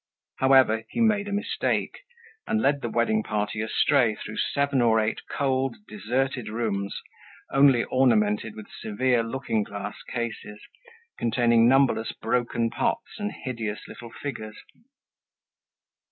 However, 0.37 0.83
he 0.89 0.99
made 0.99 1.27
a 1.27 1.31
mistake 1.31 1.99
and 2.47 2.59
led 2.59 2.81
the 2.81 2.89
wedding 2.89 3.21
party 3.21 3.61
astray 3.61 4.15
through 4.15 4.37
seven 4.37 4.81
or 4.81 4.99
eight 4.99 5.19
cold, 5.29 5.75
deserted 5.87 6.49
rooms, 6.49 6.99
only 7.51 7.83
ornamented 7.83 8.55
with 8.55 8.65
severe 8.79 9.21
looking 9.21 9.61
glass 9.61 10.01
cases, 10.09 10.59
containing 11.19 11.67
numberless 11.69 12.13
broken 12.13 12.71
pots 12.71 13.19
and 13.19 13.31
hideous 13.31 13.87
little 13.87 14.09
figures. 14.09 14.57